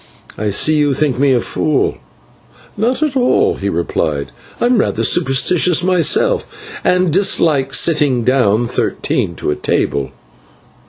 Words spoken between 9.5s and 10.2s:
table."